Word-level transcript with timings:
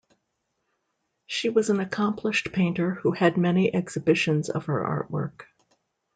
She 1.27 1.49
was 1.49 1.69
an 1.69 1.79
accomplished 1.79 2.51
painter 2.51 2.95
who 2.95 3.11
had 3.11 3.37
many 3.37 3.67
exhibitions 3.71 4.49
of 4.49 4.65
her 4.65 4.79
artwork. 4.83 5.43